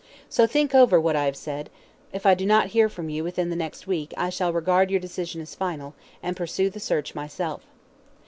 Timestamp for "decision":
4.99-5.41